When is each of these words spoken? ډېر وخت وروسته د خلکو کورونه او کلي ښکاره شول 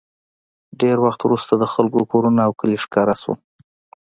ډېر 0.81 0.97
وخت 1.05 1.19
وروسته 1.23 1.53
د 1.57 1.63
خلکو 1.73 1.99
کورونه 2.11 2.41
او 2.47 2.51
کلي 2.59 2.77
ښکاره 2.83 3.15
شول 3.21 3.39